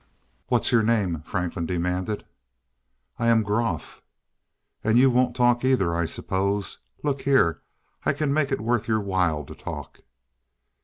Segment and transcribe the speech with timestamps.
[0.47, 2.25] "What's your name?" Franklin demanded.
[3.19, 4.01] "I am Groff."
[4.83, 6.79] "And you won't talk either, I suppose?
[7.03, 7.61] Look here,
[8.03, 9.99] I can make it worth your while to talk."